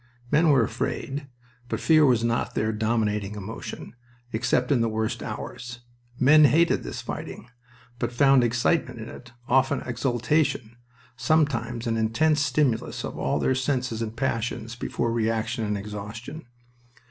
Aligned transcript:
Men 0.31 0.49
were 0.49 0.63
afraid, 0.63 1.27
but 1.69 1.79
fear 1.79 2.07
was 2.07 2.23
not 2.23 2.55
their 2.55 2.71
dominating 2.71 3.35
emotion, 3.35 3.93
except 4.33 4.71
in 4.71 4.81
the 4.81 4.89
worst 4.89 5.21
hours. 5.21 5.81
Men 6.19 6.45
hated 6.45 6.81
this 6.81 7.03
fighting, 7.03 7.51
but 7.99 8.11
found 8.11 8.43
excitement 8.43 8.99
in 8.99 9.09
it, 9.09 9.31
often 9.47 9.81
exultation, 9.81 10.75
sometimes 11.17 11.85
an 11.85 11.97
intense 11.97 12.41
stimulus 12.41 13.03
of 13.05 13.15
all 13.19 13.37
their 13.37 13.53
senses 13.53 14.01
and 14.01 14.17
passions 14.17 14.75
before 14.75 15.11
reaction 15.13 15.65
and 15.65 15.77
exhaustion. 15.77 16.47